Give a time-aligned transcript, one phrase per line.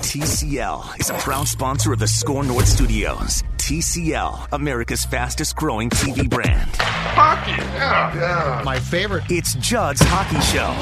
[0.00, 3.44] TCL is a proud sponsor of the Score North Studios.
[3.58, 6.70] TCL, America's fastest growing TV brand.
[6.76, 8.62] Hockey, yeah, yeah.
[8.64, 9.24] My favorite.
[9.28, 10.74] It's Judd's Hockey Show.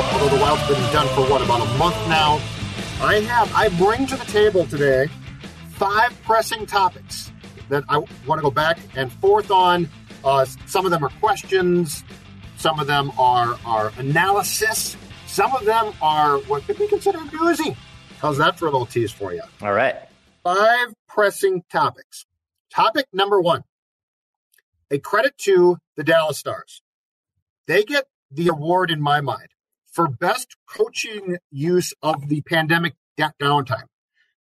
[0.00, 2.40] Although the Wild's been done for what about a month now,
[3.02, 5.08] I have I bring to the table today
[5.70, 7.32] five pressing topics
[7.68, 9.88] that I want to go back and forth on.
[10.24, 12.04] Uh, some of them are questions,
[12.56, 14.96] some of them are are analysis,
[15.26, 17.76] some of them are what could be considered newsy.
[18.20, 19.40] How's that for a little tease for you?
[19.62, 19.96] All right.
[20.44, 22.26] Five pressing topics.
[22.70, 23.64] Topic number one
[24.90, 26.82] a credit to the Dallas Stars.
[27.66, 29.48] They get the award in my mind
[29.90, 33.84] for best coaching use of the pandemic downtime.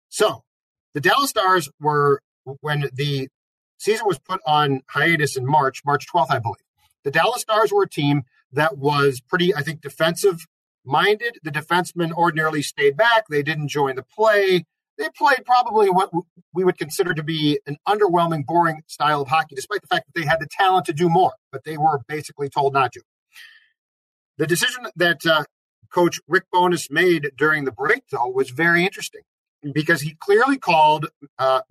[0.09, 0.43] So
[0.93, 2.21] the Dallas Stars were,
[2.61, 3.27] when the
[3.77, 6.55] season was put on hiatus in March, March 12th, I believe,
[7.03, 8.23] the Dallas Stars were a team
[8.53, 10.45] that was pretty, I think, defensive
[10.85, 11.39] minded.
[11.43, 13.27] The defensemen ordinarily stayed back.
[13.29, 14.65] They didn't join the play.
[14.97, 16.09] They played probably what
[16.53, 20.19] we would consider to be an underwhelming, boring style of hockey, despite the fact that
[20.19, 23.01] they had the talent to do more, but they were basically told not to.
[24.37, 25.43] The decision that uh,
[25.93, 29.21] Coach Rick Bowness made during the break, though, was very interesting
[29.73, 31.07] because he clearly called
[31.39, 31.61] uh,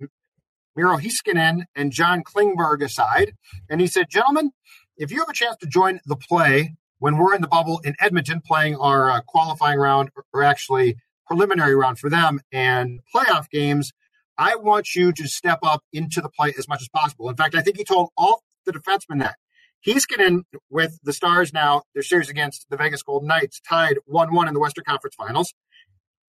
[0.75, 3.33] Miro Heiskanen and John Klingberg aside,
[3.69, 4.51] and he said, "Gentlemen,
[4.97, 7.95] if you have a chance to join the play when we're in the bubble in
[7.99, 10.97] Edmonton playing our uh, qualifying round, or actually
[11.27, 13.91] preliminary round for them and playoff games,
[14.37, 17.29] I want you to step up into the play as much as possible.
[17.29, 19.35] In fact, I think he told all the defensemen that.
[19.79, 24.33] He's getting with the Stars now, their series against the Vegas Golden Knights tied 1
[24.33, 25.53] 1 in the Western Conference Finals.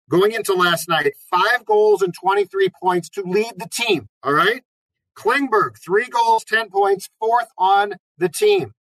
[0.09, 4.07] Going into last night, five goals and 23 points to lead the team.
[4.23, 4.63] All right.
[5.17, 8.73] Klingberg, three goals, 10 points, fourth on the team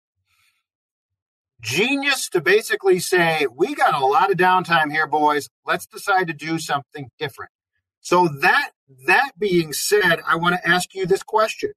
[1.61, 5.49] genius to basically say, we got a lot of downtime here, boys.
[5.65, 7.51] Let's decide to do something different.
[8.01, 8.71] So that
[9.05, 11.71] that being said, I want to ask you this question.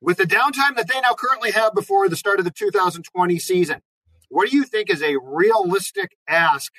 [0.00, 3.80] With the downtime that they now currently have before the start of the 2020 season,
[4.28, 6.72] what do you think is a realistic ask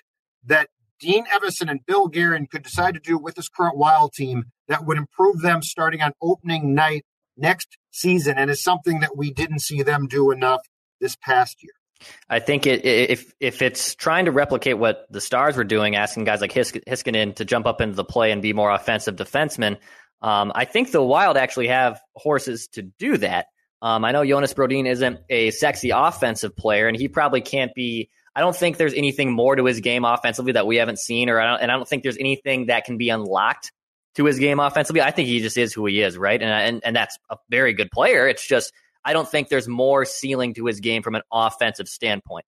[0.45, 4.45] that Dean Evason and Bill Guerin could decide to do with this current Wild team
[4.67, 7.05] that would improve them starting on opening night
[7.35, 10.61] next season and is something that we didn't see them do enough
[10.99, 11.73] this past year?
[12.29, 16.23] I think it, if if it's trying to replicate what the Stars were doing, asking
[16.23, 19.77] guys like His- Heiskanen to jump up into the play and be more offensive defensemen,
[20.21, 23.47] um, I think the Wild actually have horses to do that.
[23.81, 28.09] Um, I know Jonas Brodin isn't a sexy offensive player, and he probably can't be.
[28.35, 31.39] I don't think there's anything more to his game offensively that we haven't seen, or
[31.39, 33.71] I and I don't think there's anything that can be unlocked
[34.15, 35.01] to his game offensively.
[35.01, 36.41] I think he just is who he is, right?
[36.41, 38.27] And and and that's a very good player.
[38.27, 38.73] It's just
[39.03, 42.45] I don't think there's more ceiling to his game from an offensive standpoint.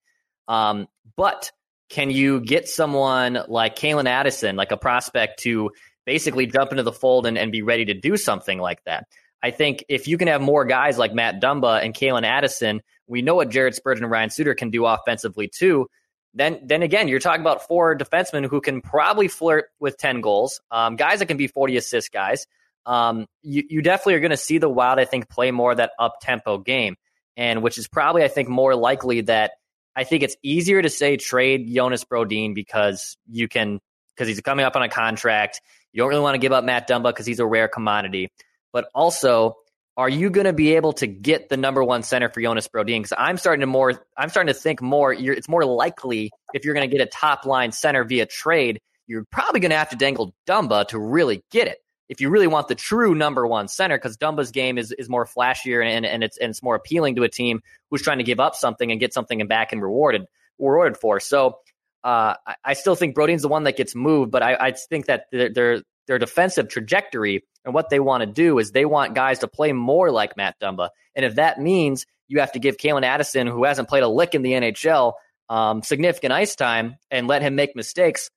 [0.48, 1.52] Um, but
[1.90, 5.72] can you get someone like Calen Addison, like a prospect, to
[6.06, 9.08] basically jump into the fold and, and be ready to do something like that?
[9.44, 13.22] I think if you can have more guys like Matt Dumba and Calen Addison, we
[13.22, 15.88] know what Jared Spurgeon and Ryan Suter can do offensively too.
[16.34, 20.62] Then, then again, you're talking about four defensemen who can probably flirt with 10 goals,
[20.70, 22.46] um, guys that can be 40 assist guys
[22.86, 25.78] um, you, you definitely are going to see the Wild, I think, play more of
[25.78, 26.96] that up tempo game,
[27.38, 29.52] and which is probably, I think, more likely that
[29.96, 33.80] I think it's easier to say trade Jonas Brodin because you can
[34.16, 35.62] because he's coming up on a contract.
[35.94, 38.30] You don't really want to give up Matt Dumba because he's a rare commodity,
[38.72, 39.56] but also.
[39.98, 43.00] Are you going to be able to get the number one center for Jonas Brodin?
[43.00, 45.12] Because I'm starting to more, I'm starting to think more.
[45.12, 49.26] it's more likely if you're going to get a top line center via trade, you're
[49.32, 51.78] probably going to have to dangle Dumba to really get it
[52.12, 55.26] if you really want the true number one center, because Dumba's game is, is more
[55.26, 58.42] flashier and, and it's and it's more appealing to a team who's trying to give
[58.42, 60.26] up something and get something and back and rewarded
[60.60, 61.22] rewarded for.
[61.22, 61.60] So
[62.04, 65.06] uh, I, I, still think Brodin's the one that gets moved, but I, I think
[65.06, 69.16] that their, their, their defensive trajectory and what they want to do is they want
[69.16, 70.90] guys to play more like Matt Dumba.
[71.16, 74.36] And if that means you have to give Calen Addison, who hasn't played a lick
[74.36, 75.14] in the NHL,
[75.50, 78.30] um, significant ice time and let him make mistakes,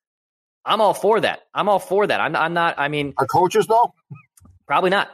[0.65, 1.41] I'm all for that.
[1.53, 2.19] I'm all for that.
[2.19, 3.93] I'm, I'm not, I mean, our coaches though?
[4.67, 5.09] Probably not.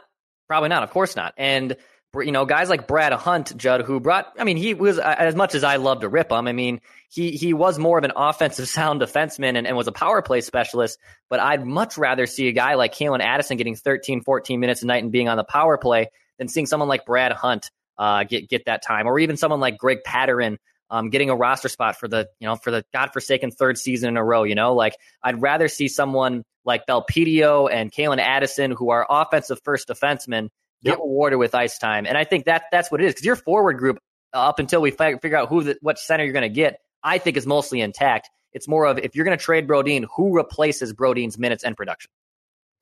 [0.48, 0.82] Probably not.
[0.82, 1.34] Of course not.
[1.36, 1.76] And
[2.14, 5.54] you know, guys like Brad Hunt, Judd, who brought, I mean, he was, as much
[5.54, 8.68] as I love to rip him, I mean, he, he was more of an offensive
[8.68, 10.98] sound defenseman and, and was a power play specialist,
[11.30, 14.86] but I'd much rather see a guy like Calen Addison getting 13, 14 minutes a
[14.86, 18.48] night and being on the power play than seeing someone like Brad Hunt uh, get,
[18.48, 20.58] get that time, or even someone like Greg Pateryn
[20.92, 24.16] um, getting a roster spot for the, you know, for the godforsaken third season in
[24.18, 28.90] a row, you know, like I'd rather see someone like Belpedio and Calen Addison, who
[28.90, 30.50] are offensive first defensemen,
[30.84, 30.98] get yep.
[30.98, 32.04] rewarded with ice time.
[32.06, 33.98] And I think that that's what it is because your forward group,
[34.34, 36.80] uh, up until we fi- figure out who the, what center you're going to get,
[37.02, 38.28] I think is mostly intact.
[38.52, 42.10] It's more of if you're going to trade Brodin, who replaces Brodin's minutes and production?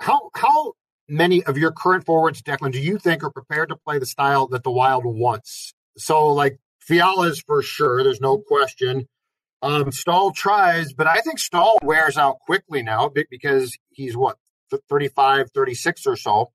[0.00, 0.72] How how
[1.08, 4.48] many of your current forwards, Declan, do you think are prepared to play the style
[4.48, 5.74] that the Wild wants?
[5.96, 8.03] So like Fiala is for sure.
[8.03, 9.06] There's no question.
[9.62, 14.37] Um, Staal tries, but I think Staal wears out quickly now because he's what
[14.88, 16.50] 35, 36 or so.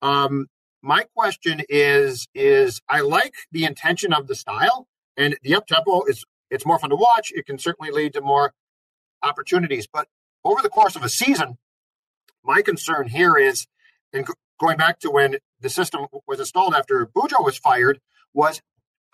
[0.00, 0.46] Um,
[0.80, 4.86] my question is is I like the intention of the style
[5.16, 7.32] and the up tempo is it's more fun to watch.
[7.34, 8.54] It can certainly lead to more
[9.22, 10.08] opportunities, but
[10.44, 11.58] over the course of a season,
[12.44, 13.66] my concern here is,
[14.12, 14.26] and
[14.58, 18.00] going back to when the system was installed after Bujo was fired,
[18.32, 18.62] was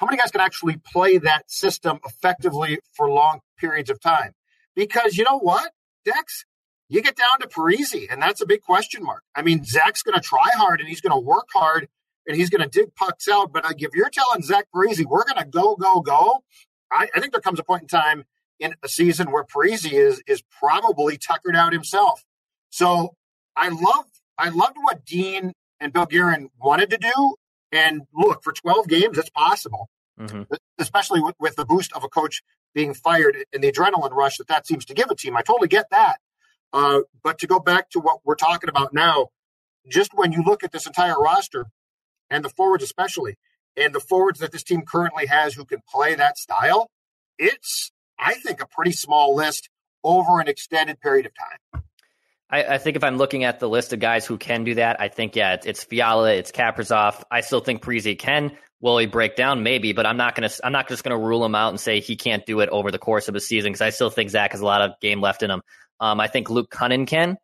[0.04, 4.32] how many guys can actually play that system effectively for long periods of time?
[4.76, 5.72] Because you know what,
[6.04, 6.44] Dex,
[6.90, 9.22] you get down to Parise, and that's a big question mark.
[9.34, 11.88] I mean, Zach's going to try hard and he's going to work hard
[12.26, 13.50] and he's going to dig pucks out.
[13.50, 16.44] But if you're telling Zach Parise, we're going to go, go, go,
[16.92, 18.24] I, I, think there comes a point in time
[18.60, 22.24] in a season where Parise is is probably tuckered out himself.
[22.68, 23.14] So
[23.56, 24.04] I love
[24.36, 27.36] I loved what Dean and Bill Guerin wanted to do.
[27.74, 30.42] And look, for 12 games, it's possible, mm-hmm.
[30.78, 32.42] especially with, with the boost of a coach
[32.74, 35.36] being fired and the adrenaline rush that that seems to give a team.
[35.36, 36.18] I totally get that.
[36.72, 39.28] Uh, but to go back to what we're talking about now,
[39.88, 41.66] just when you look at this entire roster
[42.30, 43.36] and the forwards, especially,
[43.76, 46.90] and the forwards that this team currently has who can play that style,
[47.38, 49.68] it's, I think, a pretty small list
[50.02, 51.82] over an extended period of time.
[52.50, 55.00] I, I, think if I'm looking at the list of guys who can do that,
[55.00, 57.22] I think yeah, it's, it's Fiala, it's Kaprizov.
[57.30, 58.52] I still think Parise can.
[58.84, 59.62] Will he break down?
[59.62, 60.50] Maybe, but I'm not gonna.
[60.62, 62.98] I'm not just gonna rule him out and say he can't do it over the
[62.98, 65.42] course of a season because I still think Zach has a lot of game left
[65.42, 65.62] in him.
[66.00, 67.38] Um, I think Luke Kunin can.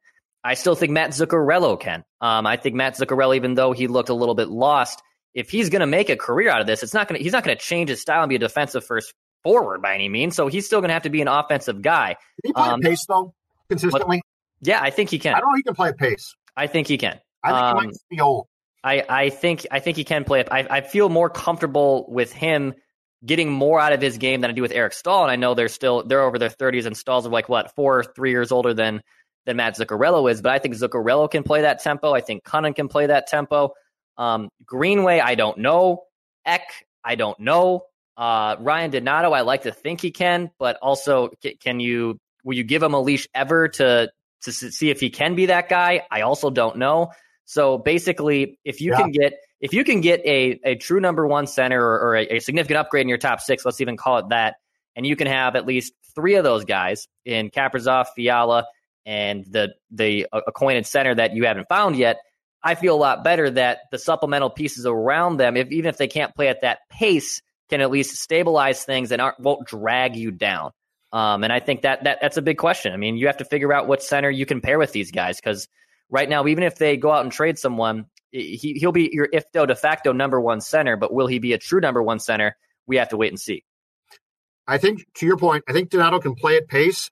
[0.45, 2.05] I still think Matt Zuccarello can.
[2.21, 5.01] Um, I think Matt Zuccarello, even though he looked a little bit lost,
[5.33, 7.33] if he's going to make a career out of this, it's not going to, He's
[7.33, 10.37] not going to change his style and be a defensive first forward by any means.
[10.37, 12.17] So he's still going to have to be an offensive guy.
[12.43, 13.35] Can he play um, pace though
[13.71, 14.23] consistently?
[14.61, 15.35] But, yeah, I think he can.
[15.35, 16.35] I don't know he can play pace.
[16.55, 17.19] I think he can.
[17.43, 18.47] I think um, he might be old.
[18.83, 20.45] I, I think I think he can play.
[20.51, 22.75] I, I feel more comfortable with him
[23.25, 25.23] getting more out of his game than I do with Eric Staal.
[25.23, 27.99] And I know they're still they're over their 30s and Staal's are like what four
[27.99, 29.03] or three years older than
[29.47, 30.41] than Matt Zuccarello is.
[30.41, 32.13] But I think Zuccarello can play that tempo.
[32.13, 33.73] I think Kunin can play that tempo.
[34.17, 36.05] Um, Greenway, I don't know.
[36.47, 36.63] Ek,
[37.05, 37.83] I don't know.
[38.17, 41.31] Uh, Ryan Donato, I like to think he can, but also
[41.61, 44.11] can you will you give him a leash ever to
[44.43, 46.07] to see if he can be that guy?
[46.11, 47.13] I also don't know.
[47.51, 48.99] So basically, if you yeah.
[48.99, 52.37] can get if you can get a, a true number one center or, or a,
[52.37, 54.55] a, significant upgrade in your top six, let's even call it that,
[54.95, 58.67] and you can have at least three of those guys in Kaprizov, Fiala,
[59.05, 62.19] and the the acquainted center that you haven't found yet,
[62.63, 66.07] I feel a lot better that the supplemental pieces around them, if even if they
[66.07, 70.71] can't play at that pace, can at least stabilize things and won't drag you down.
[71.13, 72.93] Um, and I think that, that that's a big question.
[72.93, 75.41] I mean, you have to figure out what center you can pair with these guys
[75.41, 75.67] because
[76.11, 79.67] right now, even if they go out and trade someone, he he'll be your ifdo
[79.67, 82.57] de facto number one center, but will he be a true number one center?
[82.87, 83.65] We have to wait and see.
[84.67, 87.11] I think to your point, I think Donato can play at pace,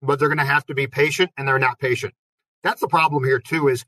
[0.00, 2.14] but they're going to have to be patient, and they're not patient.
[2.62, 3.68] That's the problem here too.
[3.68, 3.84] Is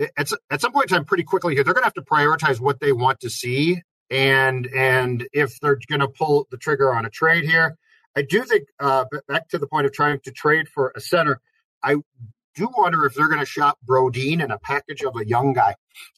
[0.00, 2.60] at at some point in time, pretty quickly here, they're going to have to prioritize
[2.60, 7.04] what they want to see, and and if they're going to pull the trigger on
[7.04, 7.76] a trade here,
[8.16, 11.40] I do think uh, back to the point of trying to trade for a center.
[11.82, 11.96] I
[12.54, 15.74] do wonder if they're going to shop Brodin in a package of a young guy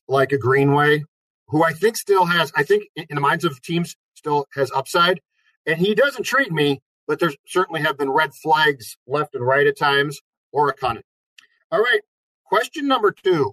[0.08, 1.04] like a Greenway,
[1.48, 5.20] who I think still has, I think in the minds of teams, still has upside.
[5.66, 9.66] And he does intrigue me, but there certainly have been red flags left and right
[9.66, 10.20] at times,
[10.52, 11.02] or a Kunin.
[11.70, 12.00] All right.
[12.44, 13.52] Question number two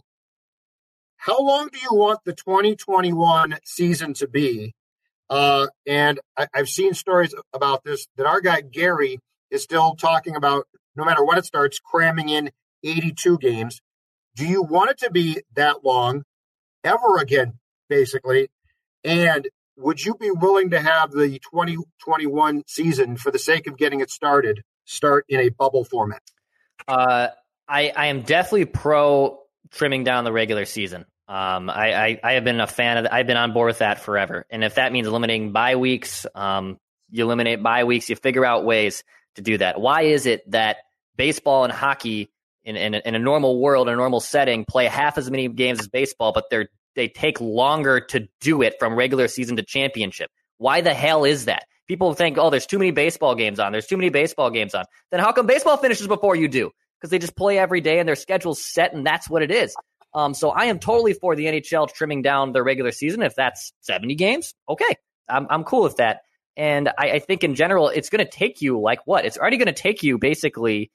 [1.17, 4.73] How long do you want the 2021 season to be?
[5.29, 9.19] Uh, and I, I've seen stories about this that our guy Gary
[9.49, 12.51] is still talking about no matter what it starts, cramming in
[12.83, 13.81] 82 games.
[14.35, 16.23] Do you want it to be that long
[16.83, 17.59] ever again,
[17.89, 18.49] basically?
[19.03, 19.47] And
[19.77, 24.09] would you be willing to have the 2021 season, for the sake of getting it
[24.09, 26.21] started, start in a bubble format?
[26.87, 27.27] Uh,
[27.67, 29.39] I, I am definitely pro
[29.71, 31.05] trimming down the regular season.
[31.27, 33.07] Um, I, I, I, have been a fan of.
[33.09, 34.45] I've been on board with that forever.
[34.49, 36.77] And if that means eliminating bye weeks, um,
[37.09, 38.09] you eliminate bye weeks.
[38.09, 39.03] You figure out ways
[39.35, 39.79] to do that.
[39.79, 40.77] Why is it that
[41.15, 42.31] baseball and hockey
[42.63, 45.79] in, in, in a normal world, in a normal setting, play half as many games
[45.79, 50.29] as baseball, but they're they take longer to do it from regular season to championship?
[50.57, 51.65] Why the hell is that?
[51.87, 53.71] People think, oh, there's too many baseball games on.
[53.71, 54.85] There's too many baseball games on.
[55.09, 56.71] Then how come baseball finishes before you do?
[56.99, 59.75] Because they just play every day and their schedule's set, and that's what it is.
[60.13, 63.21] Um, so I am totally for the NHL trimming down their regular season.
[63.21, 64.95] If that's 70 games, okay,
[65.27, 66.21] I'm, I'm cool with that.
[66.57, 69.25] And I, I think in general, it's going to take you like what?
[69.25, 70.91] It's already going to take you basically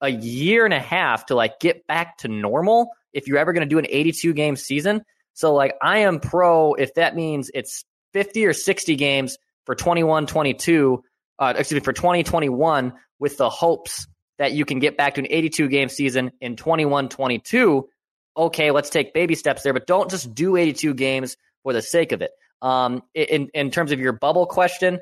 [0.00, 3.66] a year and a half to like get back to normal if you're ever going
[3.66, 5.02] to do an 82 game season.
[5.34, 10.26] So like I am pro if that means it's 50 or 60 games for 21
[10.26, 11.02] 22
[11.38, 14.06] uh, excuse me for 2021 with the hopes
[14.38, 17.88] that you can get back to an 82 game season in 21 22
[18.36, 22.12] okay, let's take baby steps there, but don't just do 82 games for the sake
[22.12, 22.32] of it.
[22.62, 24.98] Um, in in terms of your bubble question,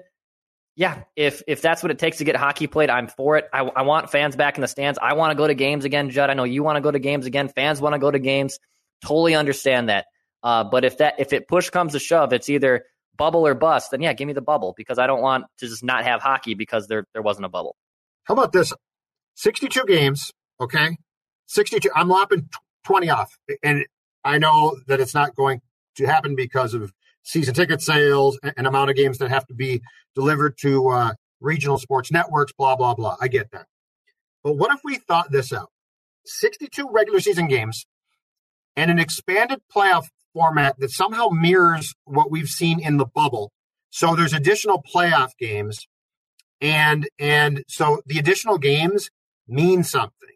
[0.76, 3.48] yeah, if if that's what it takes to get hockey played, I'm for it.
[3.52, 4.98] I, I want fans back in the stands.
[5.00, 6.30] I want to go to games again, Judd.
[6.30, 7.48] I know you want to go to games again.
[7.48, 8.58] Fans want to go to games.
[9.02, 10.06] Totally understand that.
[10.42, 12.84] Uh, but if that if it push comes to shove, it's either
[13.16, 13.92] bubble or bust.
[13.92, 16.54] Then yeah, give me the bubble because I don't want to just not have hockey
[16.54, 17.76] because there there wasn't a bubble.
[18.24, 18.72] How about this?
[19.36, 20.96] 62 games, okay?
[21.46, 21.90] 62.
[21.94, 22.48] I'm lopping
[22.84, 23.36] 20 off.
[23.62, 23.84] And
[24.24, 25.60] I know that it's not going
[25.96, 26.92] to happen because of
[27.24, 29.82] season ticket sales and amount of games that have to be
[30.14, 33.16] delivered to uh, regional sports networks, blah, blah, blah.
[33.20, 33.66] I get that.
[34.42, 35.70] But what if we thought this out?
[36.26, 37.86] 62 regular season games
[38.76, 43.50] and an expanded playoff format that somehow mirrors what we've seen in the bubble.
[43.90, 45.86] So there's additional playoff games
[46.60, 49.10] and and so the additional games
[49.48, 50.28] mean something.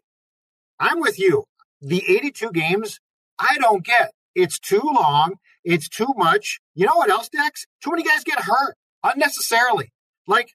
[0.79, 1.45] I'm with you
[1.81, 2.99] the 82 games,
[3.37, 4.11] I don't get.
[4.35, 5.35] It's too long.
[5.63, 6.59] It's too much.
[6.75, 7.65] You know what else, Dex?
[7.83, 9.91] Too many guys get hurt unnecessarily.
[10.27, 10.53] Like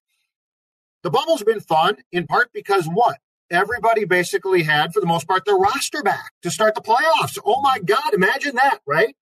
[1.02, 3.18] the bubble's been fun in part because what?
[3.50, 7.38] Everybody basically had, for the most part, their roster back to start the playoffs.
[7.44, 9.14] Oh my God, imagine that, right?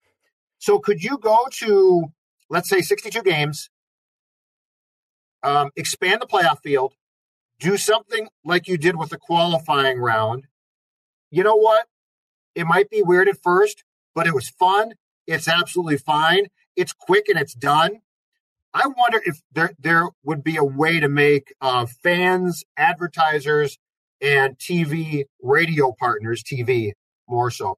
[0.59, 2.05] So could you go to,
[2.49, 3.69] let's say, 62 games,
[5.43, 6.93] um, expand the playoff field,
[7.59, 10.47] do something like you did with the qualifying round?
[11.29, 11.87] You know what?
[12.55, 13.83] It might be weird at first,
[14.15, 14.93] but it was fun.
[15.27, 16.47] It's absolutely fine.
[16.75, 18.01] It's quick and it's done.
[18.73, 23.77] I wonder if there there would be a way to make uh, fans, advertisers,
[24.19, 26.93] and TV radio partners, TV
[27.27, 27.77] more so,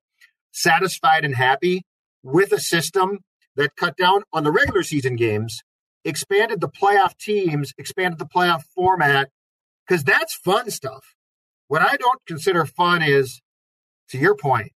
[0.51, 1.83] satisfied and happy
[2.23, 3.19] with a system
[3.55, 5.61] that cut down on the regular season games,
[6.03, 9.29] expanded the playoff teams, expanded the playoff format,
[9.87, 11.15] because that's fun stuff.
[11.67, 13.41] What I don't consider fun is
[14.09, 14.71] to your point,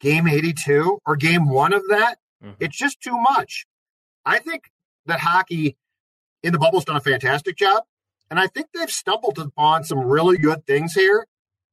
[0.00, 2.54] game 82 or game one of that, mm-hmm.
[2.60, 3.66] it's just too much.
[4.24, 4.64] I think
[5.06, 5.76] that hockey
[6.42, 7.84] in the bubble's done a fantastic job.
[8.30, 11.26] And I think they've stumbled upon some really good things here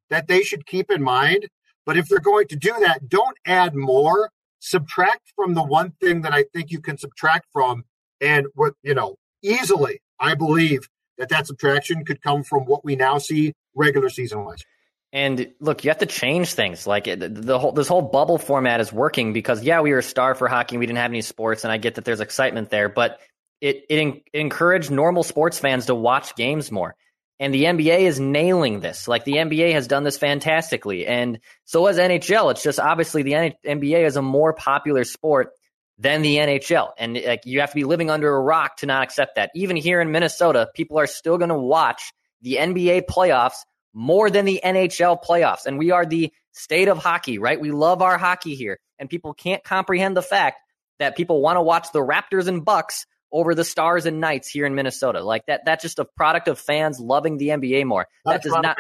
[0.10, 1.48] that they should keep in mind.
[1.86, 4.32] But if they're going to do that, don't add more.
[4.60, 7.84] Subtract from the one thing that I think you can subtract from.
[8.22, 12.96] And what, you know, easily, I believe that that subtraction could come from what we
[12.96, 14.64] now see regular season wise.
[15.16, 16.86] And look, you have to change things.
[16.86, 20.36] Like the whole this whole bubble format is working because yeah, we were a star
[20.36, 20.78] for hockey.
[20.78, 23.22] We didn't have any sports, and I get that there's excitement there, but
[23.62, 26.96] it it, it encouraged normal sports fans to watch games more.
[27.40, 29.08] And the NBA is nailing this.
[29.08, 32.52] Like the NBA has done this fantastically, and so has NHL.
[32.52, 35.54] It's just obviously the NBA is a more popular sport
[35.98, 39.04] than the NHL, and like you have to be living under a rock to not
[39.04, 39.52] accept that.
[39.56, 43.60] Even here in Minnesota, people are still going to watch the NBA playoffs
[43.96, 45.66] more than the NHL playoffs.
[45.66, 47.60] And we are the state of hockey, right?
[47.60, 48.78] We love our hockey here.
[49.00, 50.60] And people can't comprehend the fact
[51.00, 54.66] that people want to watch the Raptors and Bucks over the Stars and Knights here
[54.66, 55.24] in Minnesota.
[55.24, 58.08] Like that that's just a product of fans loving the NBA more.
[58.26, 58.78] That does not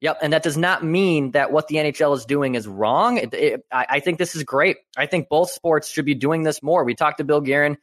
[0.00, 3.18] Yep, and that does not mean that what the NHL is doing is wrong.
[3.18, 4.78] It, it, I, I, think this is great.
[4.96, 6.84] I think both sports should be doing this more.
[6.84, 7.76] We talked to Bill Guerin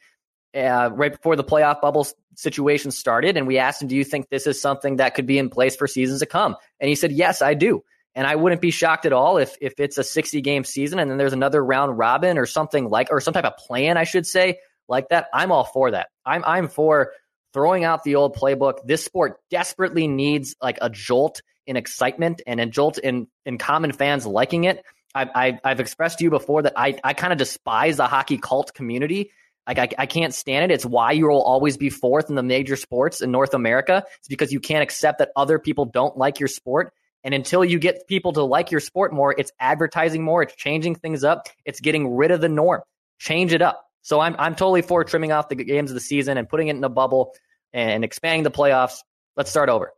[0.56, 4.30] uh, right before the playoff bubble situation started, and we asked him, "Do you think
[4.30, 7.12] this is something that could be in place for seasons to come?" And he said,
[7.12, 7.84] "Yes, I do."
[8.16, 11.10] And I wouldn't be shocked at all if if it's a 60 game season and
[11.10, 14.26] then there's another round robin or something like or some type of plan, I should
[14.26, 15.28] say, like that.
[15.34, 16.10] I'm all for that.
[16.26, 17.12] I'm I'm for
[17.54, 18.86] throwing out the old playbook.
[18.86, 23.92] This sport desperately needs like a jolt in excitement and a jolt in, in common
[23.92, 24.84] fans liking it.
[25.16, 28.38] I, I, have expressed to you before that I, I kind of despise the hockey
[28.38, 29.32] cult community.
[29.68, 30.74] Like I, I can't stand it.
[30.74, 34.04] It's why you will always be fourth in the major sports in North America.
[34.20, 36.94] It's because you can't accept that other people don't like your sport.
[37.24, 40.96] And until you get people to like your sport more, it's advertising more, it's changing
[40.96, 42.82] things up, it's getting rid of the norm.
[43.20, 43.84] Change it up.
[44.02, 46.78] So I'm I'm totally for trimming off the games of the season and putting it
[46.78, 47.34] in a bubble
[47.74, 49.00] and expanding the playoffs.
[49.36, 49.92] Let's start over.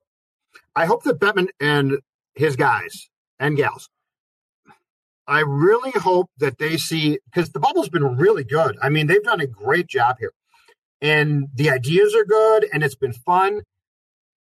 [0.76, 2.00] I hope that Bettman and
[2.34, 3.10] his guys
[3.40, 3.90] and gals
[5.30, 8.78] I really hope that they see because the bubble's been really good.
[8.82, 10.34] I mean, they've done a great job here,
[11.02, 13.62] and the ideas are good, and it's been fun.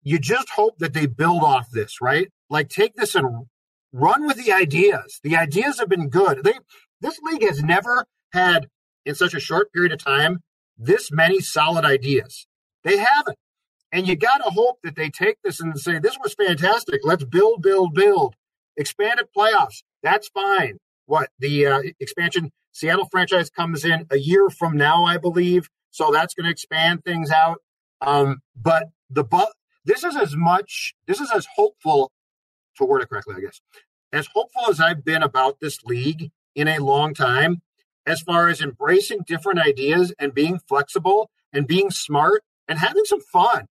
[0.03, 2.31] You just hope that they build off this, right?
[2.51, 3.47] Like take this and
[3.93, 5.19] run with the ideas.
[5.25, 6.45] The ideas have been good.
[6.45, 6.55] They
[7.01, 8.69] this league has never had
[9.07, 10.41] in such a short period of time
[10.79, 12.47] this many solid ideas.
[12.85, 13.39] They haven't.
[13.93, 17.01] And you got to hope that they take this and say, this was fantastic.
[17.03, 18.35] Let's build, build, build.
[18.77, 19.83] Expanded playoffs.
[20.07, 20.79] That's fine.
[21.07, 25.69] What the uh, expansion Seattle franchise comes in a year from now, I believe.
[25.91, 27.59] So that's going to expand things out.
[28.01, 29.51] Um, but the but
[29.85, 30.95] this is as much.
[31.09, 32.13] This is as hopeful
[32.77, 33.61] to word it correctly, I guess.
[34.13, 37.63] As hopeful as I've been about this league in a long time,
[38.07, 43.21] as far as embracing different ideas and being flexible and being smart and having some
[43.21, 43.67] fun.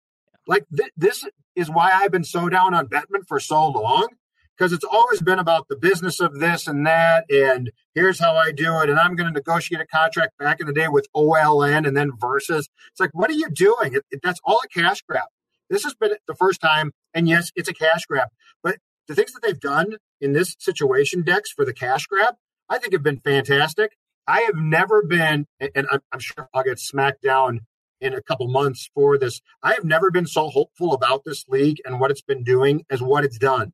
[0.46, 1.24] Like th- this
[1.56, 4.10] is why I've been so down on Bettman for so long
[4.58, 8.52] because it's always been about the business of this and that and here's how I
[8.52, 11.88] do it and I'm going to negotiate a contract back in the day with OLN
[11.88, 12.70] and then versus.
[12.92, 13.94] It's like what are you doing?
[13.94, 15.28] It, it, that's all a cash grab.
[15.70, 18.30] This has been the first time and yes it's a cash grab.
[18.64, 22.36] But the things that they've done in this situation Dex for the cash grab
[22.70, 23.92] I think have been fantastic.
[24.28, 27.62] I have never been and I'm, I'm sure I'll get smacked down
[28.02, 29.42] in a couple months for this.
[29.64, 33.02] I have never been so hopeful about this league and what it's been doing as
[33.02, 33.74] what it's done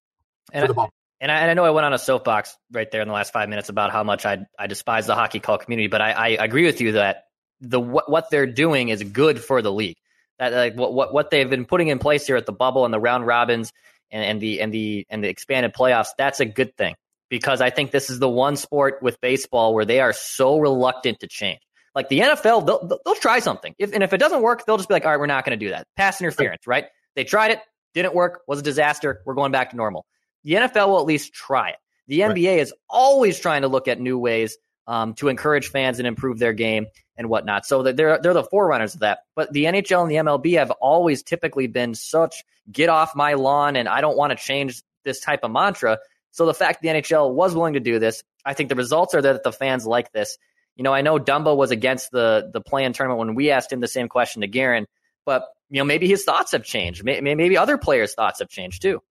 [0.51, 0.87] and I,
[1.21, 3.31] and I, and I, know I went on a soapbox right there in the last
[3.31, 6.27] five minutes about how much I, I despise the hockey call community, but I, I
[6.43, 7.25] agree with you that
[7.59, 9.97] the what, what they're doing is good for the league.
[10.39, 12.93] That like what, what what they've been putting in place here at the bubble and
[12.93, 13.71] the round robins
[14.09, 16.95] and, and the and the and the expanded playoffs, that's a good thing
[17.29, 21.19] because I think this is the one sport with baseball where they are so reluctant
[21.19, 21.61] to change.
[21.93, 23.75] Like the NFL, they'll, they'll try something.
[23.77, 25.57] If, and if it doesn't work, they'll just be like, all right, we're not going
[25.57, 25.87] to do that.
[25.97, 26.85] Pass interference, right?
[27.15, 27.59] They tried it,
[27.93, 29.21] didn't work, was a disaster.
[29.25, 30.05] We're going back to normal
[30.43, 31.77] the NFL will at least try it.
[32.07, 32.59] The NBA right.
[32.59, 36.53] is always trying to look at new ways um, to encourage fans and improve their
[36.53, 37.65] game and whatnot.
[37.65, 39.19] So they're they're the forerunners of that.
[39.35, 43.75] But the NHL and the MLB have always typically been such get off my lawn
[43.75, 45.99] and I don't want to change this type of mantra.
[46.31, 49.21] So the fact the NHL was willing to do this, I think the results are
[49.21, 50.37] that the fans like this.
[50.75, 53.81] You know, I know Dumba was against the the play-in tournament when we asked him
[53.81, 54.87] the same question to Guerin,
[55.25, 57.03] but you know maybe his thoughts have changed.
[57.03, 59.01] Maybe other players' thoughts have changed too.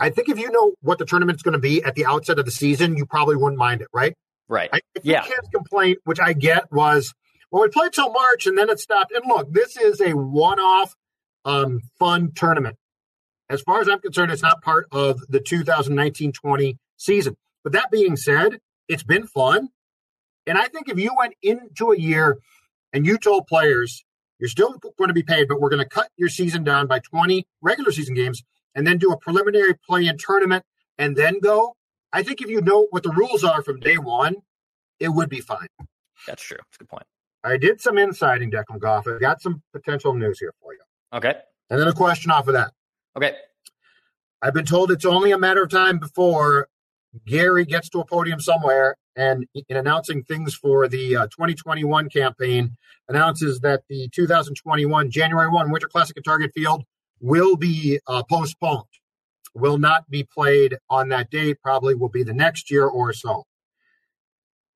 [0.00, 2.44] I think if you know what the tournament's going to be at the outset of
[2.44, 4.14] the season, you probably wouldn't mind it, right?
[4.48, 4.68] Right.
[4.72, 5.22] I, yeah.
[5.22, 7.14] Ken's complaint, which I get, was
[7.50, 9.12] well, we played till March and then it stopped.
[9.12, 10.94] And look, this is a one-off,
[11.44, 12.76] um, fun tournament.
[13.48, 17.36] As far as I'm concerned, it's not part of the 2019-20 season.
[17.62, 19.68] But that being said, it's been fun.
[20.46, 22.38] And I think if you went into a year
[22.92, 24.04] and you told players
[24.38, 26.98] you're still going to be paid, but we're going to cut your season down by
[26.98, 28.42] 20 regular season games
[28.74, 30.64] and then do a preliminary play in tournament
[30.98, 31.76] and then go,
[32.12, 34.36] I think if you know what the rules are from day one,
[35.00, 35.68] it would be fine.
[36.26, 36.58] That's true.
[36.58, 37.06] That's a good point.
[37.42, 39.06] I did some insiding, Declan Goff.
[39.06, 40.80] I've got some potential news here for you.
[41.12, 41.34] Okay.
[41.70, 42.72] And then a question off of that.
[43.16, 43.34] Okay.
[44.40, 46.68] I've been told it's only a matter of time before
[47.26, 52.76] Gary gets to a podium somewhere and in announcing things for the uh, 2021 campaign
[53.08, 56.84] announces that the 2021 January 1 Winter Classic at Target Field
[57.20, 58.84] will be uh, postponed,
[59.54, 63.44] will not be played on that date, probably will be the next year or so.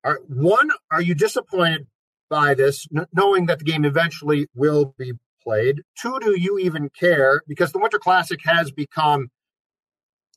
[0.03, 1.87] Are, one, are you disappointed
[2.29, 5.81] by this, knowing that the game eventually will be played?
[5.99, 7.41] Two, do you even care?
[7.47, 9.29] Because the Winter Classic has become,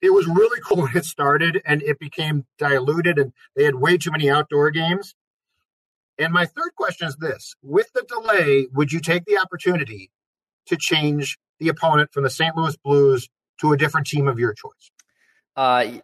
[0.00, 3.96] it was really cool when it started and it became diluted and they had way
[3.96, 5.14] too many outdoor games.
[6.18, 10.10] And my third question is this with the delay, would you take the opportunity
[10.66, 12.56] to change the opponent from the St.
[12.56, 13.28] Louis Blues
[13.60, 14.90] to a different team of your choice?
[15.56, 15.98] Uh,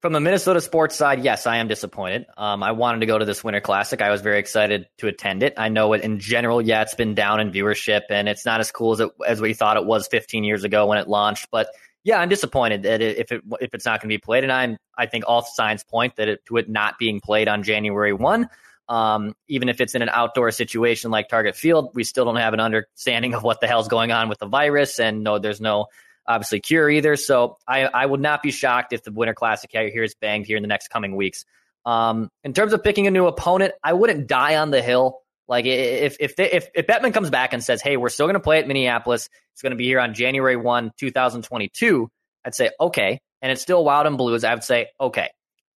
[0.00, 2.24] from the Minnesota sports side, yes, I am disappointed.
[2.36, 4.00] Um, I wanted to go to this Winter Classic.
[4.00, 5.54] I was very excited to attend it.
[5.58, 8.72] I know it in general, yeah, it's been down in viewership and it's not as
[8.72, 11.48] cool as it, as we thought it was 15 years ago when it launched.
[11.50, 11.68] But
[12.02, 14.78] yeah, I'm disappointed that if it if it's not going to be played, and I'm
[14.96, 18.48] I think all signs point that it, to it not being played on January one.
[18.90, 22.54] Um, even if it's in an outdoor situation like Target Field, we still don't have
[22.54, 25.86] an understanding of what the hell's going on with the virus, and no, there's no
[26.26, 27.14] obviously cure either.
[27.14, 30.56] So I, I would not be shocked if the Winter Classic here is banged here
[30.56, 31.44] in the next coming weeks.
[31.86, 35.20] Um, in terms of picking a new opponent, I wouldn't die on the hill.
[35.46, 38.34] Like if if they, if if Bettman comes back and says, "Hey, we're still going
[38.34, 39.28] to play at Minneapolis.
[39.52, 42.08] It's going to be here on January one, two thousand twenty-two,"
[42.44, 44.44] I'd say okay, and it's still Wild and Blues.
[44.44, 45.30] I would say okay.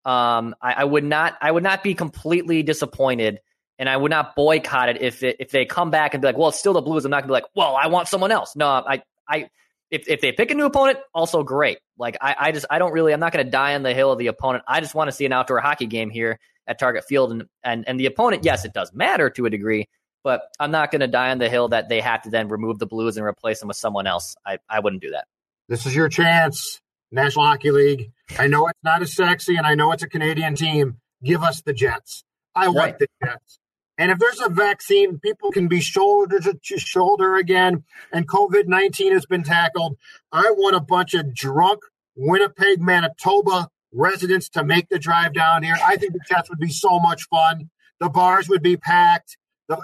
[0.05, 3.39] Um, I, I would not I would not be completely disappointed,
[3.79, 6.37] and I would not boycott it if it, if they come back and be like,
[6.37, 8.55] "Well, it's still the Blues." I'm not to be like, "Well, I want someone else."
[8.55, 9.49] No, I I
[9.93, 11.77] if, if they pick a new opponent, also great.
[11.97, 14.17] Like I, I just I don't really I'm not to die on the hill of
[14.17, 14.63] the opponent.
[14.67, 17.87] I just want to see an outdoor hockey game here at Target Field, and and
[17.87, 18.43] and the opponent.
[18.43, 19.87] Yes, it does matter to a degree,
[20.23, 22.79] but I'm not going to die on the hill that they have to then remove
[22.79, 24.35] the Blues and replace them with someone else.
[24.45, 25.27] I I wouldn't do that.
[25.69, 26.81] This is your chance,
[27.13, 28.11] National Hockey League.
[28.37, 30.97] I know it's not as sexy, and I know it's a Canadian team.
[31.23, 32.23] Give us the Jets.
[32.55, 32.75] I right.
[32.75, 33.59] want the Jets.
[33.97, 39.13] And if there's a vaccine, people can be shoulder to shoulder again, and COVID 19
[39.13, 39.97] has been tackled.
[40.31, 41.81] I want a bunch of drunk
[42.15, 45.75] Winnipeg, Manitoba residents to make the drive down here.
[45.83, 47.69] I think the Jets would be so much fun.
[47.99, 49.37] The bars would be packed.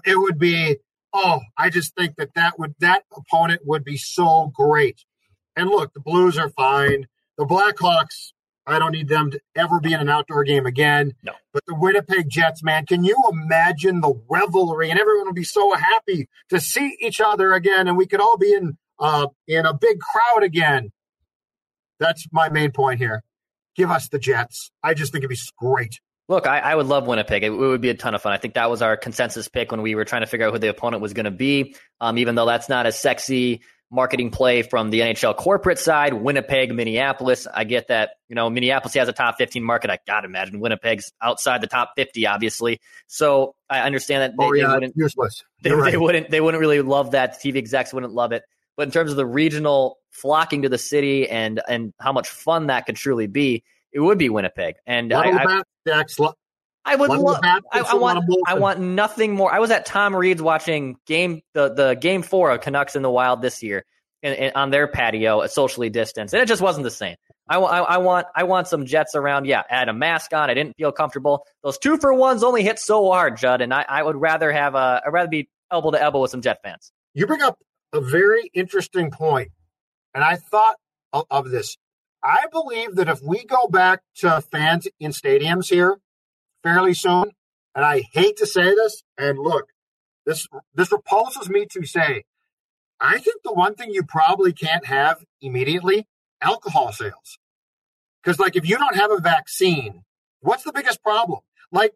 [0.06, 0.78] It would be,
[1.14, 5.06] oh, I just think that that would, that opponent would be so great.
[5.56, 7.08] And look, the Blues are fine.
[7.40, 8.34] The Blackhawks,
[8.68, 11.14] I don't need them to ever be in an outdoor game again.
[11.24, 11.32] No.
[11.54, 14.90] But the Winnipeg Jets, man, can you imagine the revelry?
[14.90, 18.38] And everyone will be so happy to see each other again, and we could all
[18.38, 20.92] be in uh, in a big crowd again.
[21.98, 23.24] That's my main point here.
[23.78, 24.70] Give us the Jets.
[24.84, 26.02] I just think it'd be great.
[26.28, 27.44] Look, I, I would love Winnipeg.
[27.44, 28.34] It, it, would be a ton of fun.
[28.34, 30.60] I think that was our consensus pick when we were trying to figure out who
[30.60, 31.76] the opponent was going to be.
[32.02, 36.74] Um, even though that's not as sexy marketing play from the NHL corporate side, Winnipeg,
[36.74, 37.48] Minneapolis.
[37.52, 39.90] I get that, you know, Minneapolis has a top 15 market.
[39.90, 42.80] I got to imagine Winnipeg's outside the top 50, obviously.
[43.08, 45.44] So I understand that they, oh, yeah, they wouldn't, useless.
[45.64, 45.92] They, right.
[45.92, 47.40] they, wouldn't, they wouldn't really love that.
[47.42, 48.44] TV execs wouldn't love it.
[48.78, 52.68] But in terms of the regional flocking to the city and, and how much fun
[52.68, 54.76] that could truly be, it would be Winnipeg.
[54.86, 55.62] And I, I,
[56.86, 57.40] I would love.
[57.44, 58.24] I, I want.
[58.48, 59.54] I want nothing more.
[59.54, 63.12] I was at Tom Reid's watching game the the game four of Canucks in the
[63.12, 63.86] Wild this year,
[64.24, 67.16] and, and on their patio, socially distanced, and it just wasn't the same.
[67.48, 69.46] I, I, I, want I want some Jets around.
[69.46, 70.50] Yeah, I had a mask on.
[70.50, 71.46] I didn't feel comfortable.
[71.64, 74.76] Those two for ones only hit so hard, Judd, and I, I would rather have
[74.76, 76.92] a I'd rather be elbow to elbow with some Jet fans.
[77.14, 77.58] You bring up
[77.92, 79.50] a very interesting point,
[80.14, 80.78] and I thought
[81.12, 81.78] of, of this.
[82.24, 86.00] I believe that if we go back to fans in stadiums here
[86.64, 87.32] fairly soon.
[87.76, 89.68] And I hate to say this, and look,
[90.26, 92.24] this this repulses me to say.
[93.00, 96.06] I think the one thing you probably can't have immediately
[96.42, 97.38] alcohol sales.
[98.22, 100.04] Because like if you don't have a vaccine,
[100.42, 101.40] what's the biggest problem?
[101.72, 101.94] Like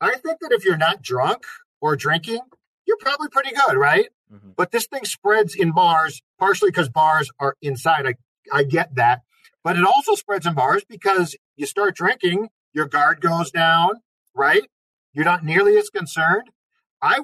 [0.00, 1.44] I think that if you're not drunk
[1.80, 2.40] or drinking,
[2.86, 4.08] you're probably pretty good, right?
[4.32, 4.50] Mm-hmm.
[4.56, 8.06] But this thing spreads in bars, partially because bars are inside.
[8.06, 8.14] I
[8.52, 9.22] I get that.
[9.62, 14.00] But it also spreads in bars because you start drinking your guard goes down,
[14.34, 14.68] right?
[15.12, 16.50] You're not nearly as concerned.
[17.00, 17.20] I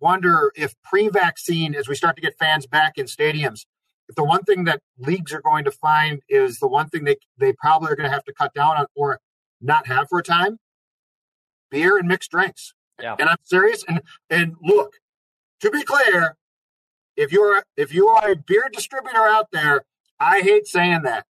[0.00, 3.66] wonder if pre vaccine, as we start to get fans back in stadiums,
[4.08, 7.16] if the one thing that leagues are going to find is the one thing they,
[7.38, 9.20] they probably are going to have to cut down on or
[9.60, 10.58] not have for a time
[11.74, 12.72] beer and mixed drinks.
[13.02, 13.16] Yeah.
[13.18, 13.84] And I'm serious.
[13.88, 14.94] And and look,
[15.60, 16.36] to be clear,
[17.16, 19.82] if you're if you are a beer distributor out there,
[20.20, 21.26] I hate saying that.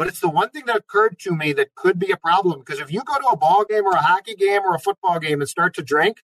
[0.00, 2.80] But it's the one thing that occurred to me that could be a problem because
[2.80, 5.42] if you go to a ball game or a hockey game or a football game
[5.42, 6.22] and start to drink,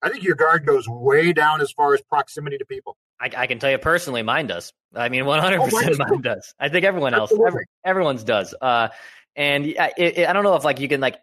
[0.00, 2.96] I think your guard goes way down as far as proximity to people.
[3.20, 4.72] I, I can tell you personally, mine does.
[4.94, 6.54] I mean, 100% oh, mine does.
[6.58, 8.54] I think everyone else, every, everyone's does.
[8.58, 8.88] Uh,
[9.36, 11.18] and it, it, I don't know if like you can like,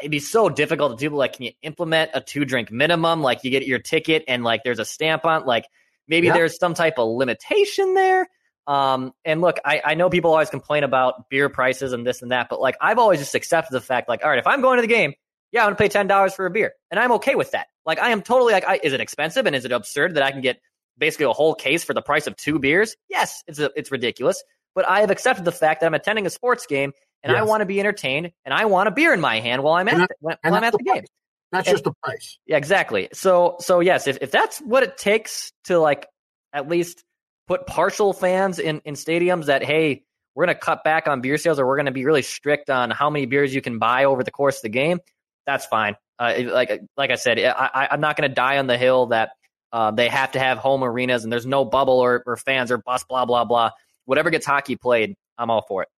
[0.00, 1.16] it'd be so difficult to do.
[1.16, 3.22] Like, can you implement a two drink minimum?
[3.22, 5.46] Like, you get your ticket and like there's a stamp on.
[5.46, 5.64] Like,
[6.06, 6.34] maybe yeah.
[6.34, 8.28] there's some type of limitation there.
[8.68, 12.32] Um, and look, I, I know people always complain about beer prices and this and
[12.32, 14.76] that, but like I've always just accepted the fact, like, all right, if I'm going
[14.76, 15.14] to the game,
[15.52, 17.68] yeah, I'm gonna pay ten dollars for a beer, and I'm okay with that.
[17.86, 20.30] Like, I am totally like, I, is it expensive and is it absurd that I
[20.30, 20.60] can get
[20.98, 22.94] basically a whole case for the price of two beers?
[23.08, 26.30] Yes, it's a, it's ridiculous, but I have accepted the fact that I'm attending a
[26.30, 27.40] sports game and yes.
[27.40, 29.88] I want to be entertained and I want a beer in my hand while I'm
[29.88, 31.04] at the, while I'm at the, the game.
[31.50, 32.38] That's and, just the price.
[32.44, 33.08] Yeah, exactly.
[33.14, 36.06] So so yes, if if that's what it takes to like
[36.52, 37.02] at least
[37.48, 41.38] put partial fans in, in stadiums that, hey, we're going to cut back on beer
[41.38, 44.04] sales or we're going to be really strict on how many beers you can buy
[44.04, 45.00] over the course of the game,
[45.46, 45.96] that's fine.
[46.18, 49.30] Uh, like like I said, I, I'm not going to die on the hill that
[49.72, 52.78] uh, they have to have home arenas and there's no bubble or, or fans or
[52.78, 53.70] bus, blah, blah, blah.
[54.04, 55.88] Whatever gets hockey played, I'm all for it.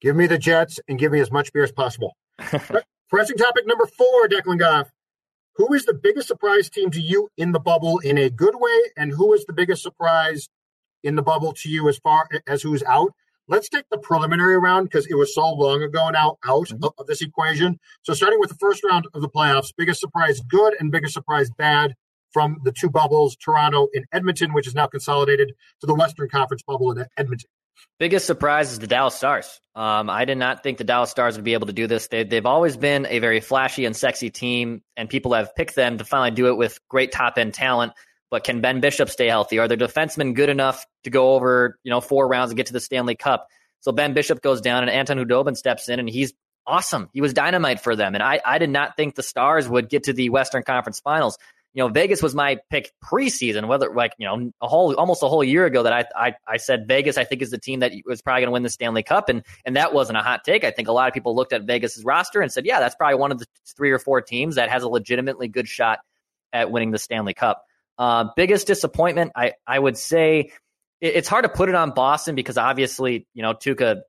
[0.00, 2.16] Give me the Jets and give me as much beer as possible.
[3.08, 4.90] Pressing topic number four, Declan Goff.
[5.56, 8.78] who is the biggest surprise team to you in the bubble in a good way,
[8.96, 10.48] and who is the biggest surprise
[11.06, 13.12] in the bubble to you as far as who's out?
[13.48, 16.84] Let's take the preliminary round because it was so long ago now out mm-hmm.
[16.84, 17.78] of, of this equation.
[18.02, 21.48] So starting with the first round of the playoffs, biggest surprise good and biggest surprise
[21.56, 21.94] bad
[22.32, 26.62] from the two bubbles, Toronto and Edmonton, which is now consolidated to the Western Conference
[26.62, 27.48] bubble in Edmonton.
[27.98, 29.60] Biggest surprise is the Dallas Stars.
[29.74, 32.08] Um, I did not think the Dallas Stars would be able to do this.
[32.08, 35.98] They, they've always been a very flashy and sexy team, and people have picked them
[35.98, 37.92] to finally do it with great top end talent.
[38.30, 39.58] But can Ben Bishop stay healthy?
[39.58, 42.72] Are their defensemen good enough to go over, you know, four rounds and get to
[42.72, 43.48] the Stanley Cup?
[43.80, 46.32] So Ben Bishop goes down and Anton Khudobin steps in and he's
[46.66, 47.08] awesome.
[47.12, 48.14] He was dynamite for them.
[48.14, 51.38] And I, I did not think the Stars would get to the Western Conference Finals.
[51.72, 55.28] You know, Vegas was my pick preseason, whether like, you know, a whole almost a
[55.28, 57.92] whole year ago that I I, I said Vegas I think is the team that
[58.06, 59.28] was probably gonna win the Stanley Cup.
[59.28, 60.64] And and that wasn't a hot take.
[60.64, 63.16] I think a lot of people looked at Vegas's roster and said, Yeah, that's probably
[63.16, 65.98] one of the three or four teams that has a legitimately good shot
[66.52, 67.66] at winning the Stanley Cup.
[67.98, 70.52] Uh, biggest disappointment, I, I would say
[71.00, 74.02] it, it's hard to put it on Boston because obviously, you know, Tuukka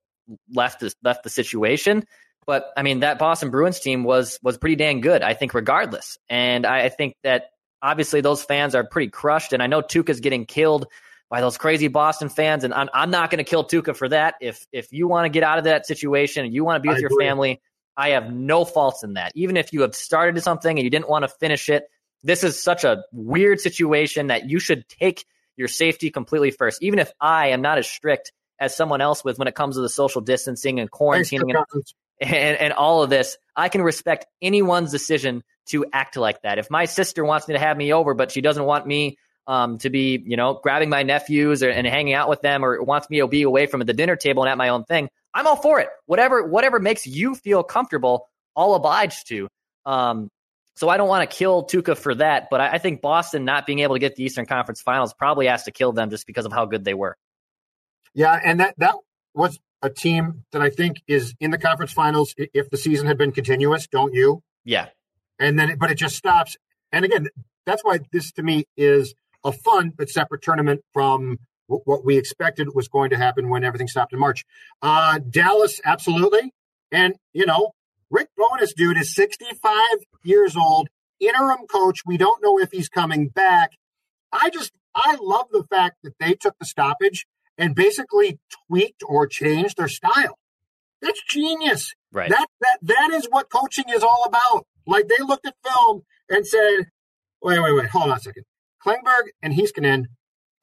[0.54, 2.06] left the, left the situation.
[2.46, 6.18] But I mean, that Boston Bruins team was was pretty dang good, I think, regardless.
[6.30, 7.50] And I, I think that
[7.82, 9.54] obviously those fans are pretty crushed.
[9.54, 10.88] And I know Tuukka's getting killed
[11.30, 14.36] by those crazy Boston fans, and I'm, I'm not going to kill Tuukka for that.
[14.40, 16.88] If if you want to get out of that situation and you want to be
[16.88, 17.26] with I your agree.
[17.26, 17.62] family,
[17.98, 19.34] I have no faults in that.
[19.36, 21.84] Even if you have started something and you didn't want to finish it,
[22.24, 25.26] this is such a weird situation that you should take
[25.56, 26.82] your safety completely first.
[26.84, 29.82] Even if I am not as strict as someone else with when it comes to
[29.82, 31.84] the social distancing and quarantining and,
[32.22, 36.60] and, and all of this, I can respect anyone's decision to act like that.
[36.60, 39.78] If my sister wants me to have me over, but she doesn't want me um,
[39.80, 43.10] to be, you know, grabbing my nephews or, and hanging out with them, or wants
[43.10, 45.56] me to be away from the dinner table and at my own thing, I'm all
[45.56, 45.90] for it.
[46.06, 49.48] Whatever, whatever makes you feel comfortable, I'll oblige to.
[49.86, 50.30] Um,
[50.78, 53.66] so I don't want to kill Tuukka for that, but I, I think Boston not
[53.66, 56.46] being able to get the Eastern Conference Finals probably has to kill them just because
[56.46, 57.18] of how good they were.
[58.14, 58.96] Yeah, and that that
[59.34, 63.18] was a team that I think is in the conference finals if the season had
[63.18, 64.42] been continuous, don't you?
[64.66, 64.88] Yeah.
[65.40, 66.58] And then, it, but it just stops.
[66.92, 67.28] And again,
[67.66, 69.14] that's why this to me is
[69.44, 71.38] a fun but separate tournament from
[71.68, 74.46] what we expected was going to happen when everything stopped in March.
[74.82, 76.54] Uh, Dallas, absolutely.
[76.92, 77.74] And, you know,
[78.10, 79.74] Rick Bowness dude, is 65
[80.24, 80.90] years old,
[81.20, 82.02] interim coach.
[82.06, 83.72] We don't know if he's coming back.
[84.32, 87.26] I just, I love the fact that they took the stoppage
[87.58, 90.38] and basically tweaked or changed their style.
[91.02, 91.94] That's genius.
[92.12, 92.30] Right.
[92.30, 94.66] That, that, that is what coaching is all about.
[94.86, 96.88] Like they looked at film and said,
[97.42, 98.44] wait, wait, wait, hold on a second.
[98.86, 100.06] Klingberg and Heiskanen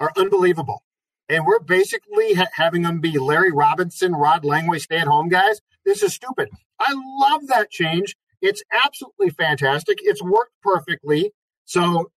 [0.01, 0.83] are unbelievable.
[1.29, 5.61] And we're basically ha- having them be Larry Robinson, Rod Langway stay at home guys.
[5.85, 6.49] This is stupid.
[6.81, 8.16] I love that change.
[8.40, 9.99] It's absolutely fantastic.
[10.03, 11.33] It's worked perfectly.
[11.64, 12.11] So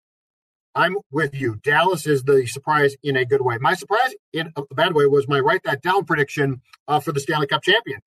[0.74, 1.56] I'm with you.
[1.62, 3.56] Dallas is the surprise in a good way.
[3.58, 7.20] My surprise in a bad way was my write that down prediction uh, for the
[7.20, 8.00] Stanley Cup champion.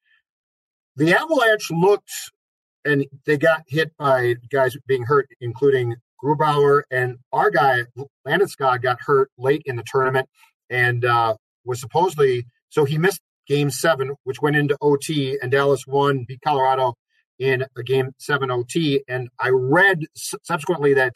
[0.95, 2.11] The Avalanche looked,
[2.85, 7.85] and they got hit by guys being hurt, including Grubauer and our guy
[8.27, 10.29] Landeskog got hurt late in the tournament
[10.69, 15.85] and uh, was supposedly so he missed game seven, which went into OT, and Dallas
[15.87, 16.95] won, beat Colorado
[17.39, 19.03] in a game seven OT.
[19.07, 21.13] And I read subsequently that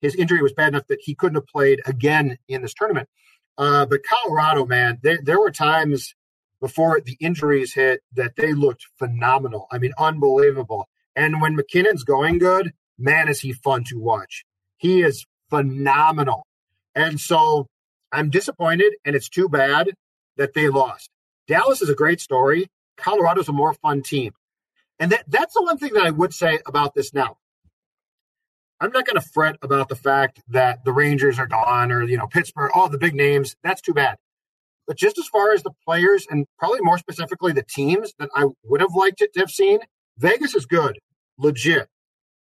[0.00, 3.08] his injury was bad enough that he couldn't have played again in this tournament.
[3.56, 6.14] Uh, but Colorado, man, there, there were times
[6.60, 9.66] before the injuries hit that they looked phenomenal.
[9.70, 10.88] I mean, unbelievable.
[11.16, 14.44] And when MacKinnon's going good, man, is he fun to watch.
[14.76, 16.46] He is phenomenal.
[16.94, 17.66] And so
[18.12, 19.92] I'm disappointed, and it's too bad
[20.36, 21.10] that they lost.
[21.48, 22.68] Dallas is a great story.
[22.96, 24.32] Colorado's a more fun team.
[24.98, 27.38] And that, that's the one thing that I would say about this now.
[28.80, 32.16] I'm not going to fret about the fact that the Rangers are gone or, you
[32.16, 33.56] know, Pittsburgh, all the big names.
[33.64, 34.18] That's too bad.
[34.86, 38.46] But just as far as the players and probably more specifically the teams that I
[38.64, 39.80] would have liked it to have seen,
[40.16, 40.98] Vegas is good,
[41.38, 41.88] legit.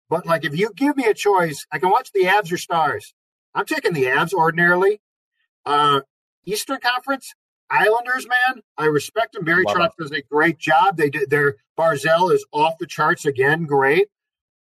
[0.09, 3.13] But like if you give me a choice, I can watch the Avs or Stars.
[3.53, 5.01] I'm taking the Avs ordinarily.
[5.65, 6.01] Uh,
[6.45, 7.33] Eastern Conference,
[7.69, 9.43] Islanders, man, I respect them.
[9.43, 10.97] Barry Trotz does a great job.
[10.97, 14.07] They did their Barzal is off the charts again, great.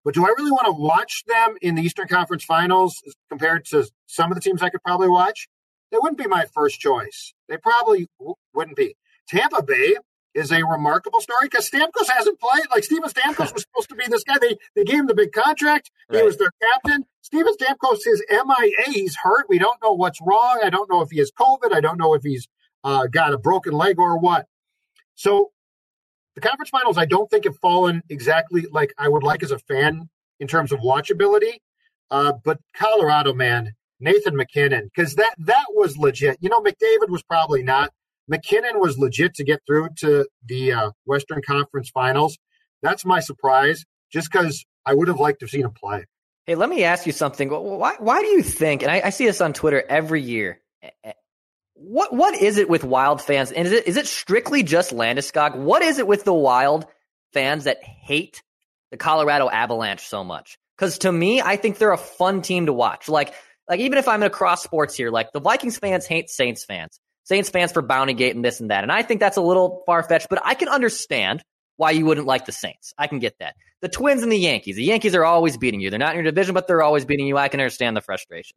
[0.03, 3.87] But do I really want to watch them in the Eastern Conference Finals compared to
[4.07, 5.47] some of the teams I could probably watch?
[5.91, 7.33] They wouldn't be my first choice.
[7.49, 8.95] They probably w- wouldn't be.
[9.27, 9.97] Tampa Bay
[10.33, 12.63] is a remarkable story because Stamkos hasn't played.
[12.73, 14.37] Like Steven Stamkos was supposed to be this guy.
[14.39, 15.91] They they gave him the big contract.
[16.09, 16.19] Right.
[16.19, 17.05] He was their captain.
[17.21, 18.71] Steven Stamkos is MIA.
[18.91, 19.45] He's hurt.
[19.49, 20.61] We don't know what's wrong.
[20.63, 21.73] I don't know if he has COVID.
[21.73, 22.47] I don't know if he's
[22.83, 24.45] uh, got a broken leg or what.
[25.15, 25.51] So
[26.35, 29.59] the conference finals, I don't think have fallen exactly like I would like as a
[29.59, 31.57] fan in terms of watchability.
[32.09, 36.37] Uh, but Colorado, man, Nathan MacKinnon, because that that was legit.
[36.41, 37.91] You know, McDavid was probably not.
[38.27, 42.37] MacKinnon was legit to get through to the uh, Western Conference Finals.
[42.81, 46.05] That's my surprise, just because I would have liked to have seen him play.
[46.45, 47.49] Hey, let me ask you something.
[47.49, 50.59] Why, why do you think, and I, I see this on Twitter every year,
[51.81, 53.51] what what is it with Wild fans?
[53.51, 55.55] And is it is it strictly just Landeskog?
[55.55, 56.85] What is it with the Wild
[57.33, 58.43] fans that hate
[58.91, 60.57] the Colorado Avalanche so much?
[60.77, 63.09] Because to me, I think they're a fun team to watch.
[63.09, 63.33] Like
[63.67, 66.99] like even if I'm in across sports here, like the Vikings fans hate Saints fans.
[67.23, 68.83] Saints fans for Bounty Gate and this and that.
[68.83, 71.43] And I think that's a little far fetched, but I can understand
[71.77, 72.93] why you wouldn't like the Saints.
[72.97, 73.55] I can get that.
[73.81, 74.75] The Twins and the Yankees.
[74.75, 75.89] The Yankees are always beating you.
[75.89, 77.37] They're not in your division, but they're always beating you.
[77.37, 78.55] I can understand the frustration.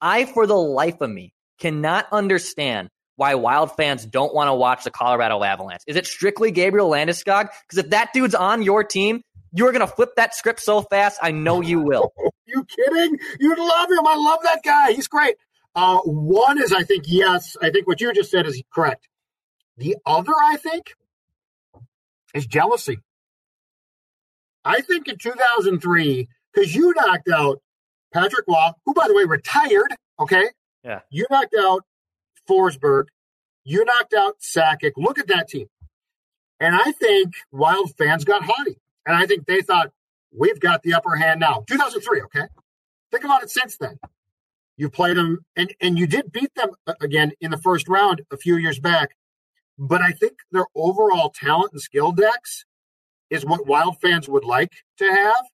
[0.00, 4.84] I, for the life of me, cannot understand why Wild fans don't want to watch
[4.84, 5.82] the Colorado Avalanche.
[5.86, 7.48] Is it strictly Gabriel Landeskog?
[7.68, 11.18] Because if that dude's on your team, you're going to flip that script so fast.
[11.22, 12.12] I know you will.
[12.46, 13.18] you kidding?
[13.38, 14.06] You'd love him.
[14.06, 14.92] I love that guy.
[14.92, 15.36] He's great.
[15.76, 17.56] Uh, one is, I think, yes.
[17.62, 19.08] I think what you just said is correct.
[19.76, 20.94] The other, I think,
[22.34, 22.98] is jealousy.
[24.64, 27.60] I think in 2003, because you knocked out
[28.12, 29.94] Patrick Roy, who, by the way, retired.
[30.18, 30.48] Okay.
[30.84, 31.00] Yeah.
[31.10, 31.84] You knocked out
[32.48, 33.06] Forsberg.
[33.64, 34.92] You knocked out Sakic.
[34.96, 35.66] Look at that team.
[36.60, 38.78] And I think Wild fans got haughty.
[39.06, 39.90] And I think they thought,
[40.36, 41.64] we've got the upper hand now.
[41.66, 42.46] 2003, okay?
[43.10, 43.98] Think about it since then.
[44.76, 46.70] You played them, and, and you did beat them
[47.00, 49.16] again in the first round a few years back.
[49.78, 52.64] But I think their overall talent and skill decks
[53.30, 55.44] is what Wild fans would like to have.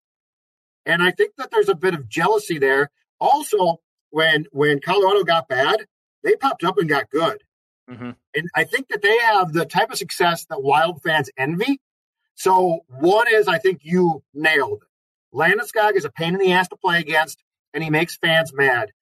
[0.86, 2.90] And I think that there's a bit of jealousy there.
[3.20, 5.86] Also, when when Colorado got bad,
[6.22, 7.42] they popped up and got good.
[7.90, 8.10] Mm-hmm.
[8.34, 11.80] And I think that they have the type of success that Wild fans envy.
[12.34, 15.36] So one is I think you nailed it.
[15.36, 17.42] Landeskog is a pain in the ass to play against,
[17.72, 18.92] and he makes fans mad.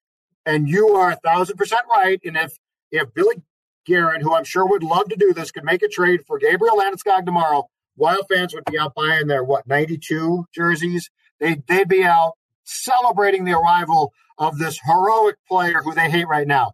[0.45, 2.21] And you are a thousand percent right.
[2.25, 2.57] And if
[2.91, 3.43] if Billy
[3.87, 6.77] Guerin, who I'm sure would love to do this, could make a trade for Gabriel
[6.77, 11.11] Landeskog tomorrow, Wild fans would be out buying their what 92 jerseys.
[11.41, 12.35] They they'd be out
[12.69, 16.73] celebrating the arrival of this heroic player who they hate right now.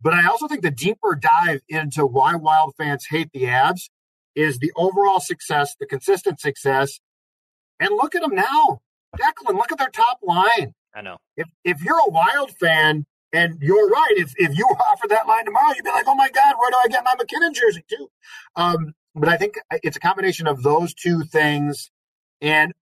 [0.00, 3.90] But I also think the deeper dive into why Wild fans hate the Avs
[4.34, 7.00] is the overall success, the consistent success.
[7.80, 8.80] And look at them now.
[9.16, 10.74] Declan, look at their top line.
[10.94, 11.16] I know.
[11.36, 15.44] If if you're a Wild fan, and you're right, if if you offer that line
[15.44, 18.08] tomorrow, you'd be like, oh my God, where do I get my MacKinnon jersey too?
[18.56, 21.90] Um, but I think it's a combination of those two things
[22.40, 22.72] and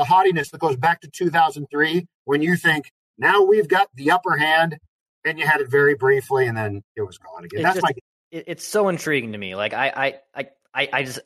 [0.00, 4.36] a haughtiness that goes back to 2003 when you think now we've got the upper
[4.36, 4.78] hand
[5.24, 7.62] and you had it very briefly and then it was gone again.
[7.62, 7.92] That's just, my.
[8.30, 9.54] it's so intriguing to me.
[9.54, 11.20] Like I, I, I, I just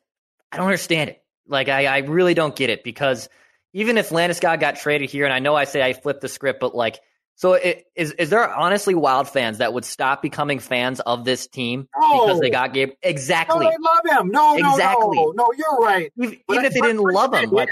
[0.51, 1.23] I don't understand it.
[1.47, 3.29] Like I, I really don't get it because
[3.73, 6.61] even if Landeskog got traded here, and I know I say I flipped the script,
[6.61, 7.01] but like
[7.37, 11.47] so it, is is there honestly wild fans that would stop becoming fans of this
[11.49, 12.27] team no.
[12.27, 13.65] because they got Gabe exactly?
[13.65, 14.31] No, they love him.
[14.31, 15.17] No, exactly.
[15.17, 16.13] No, no, no you're right.
[16.17, 17.71] Even, even if they didn't love him, like,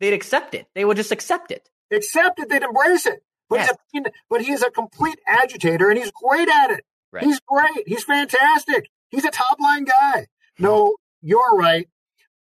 [0.00, 0.66] they'd accept it.
[0.74, 1.68] They would just accept it.
[1.92, 2.48] Accept it.
[2.48, 3.22] They'd embrace it.
[3.48, 3.76] But yes.
[3.92, 6.84] he's a, but he's a complete agitator, and he's great at it.
[7.12, 7.24] Right.
[7.24, 7.86] He's great.
[7.86, 8.90] He's fantastic.
[9.10, 10.26] He's a top line guy.
[10.58, 11.88] No, you're right.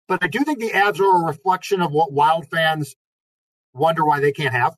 [0.08, 2.96] But I do think the Avs are a reflection of what Wild fans
[3.74, 4.76] wonder why they can't have.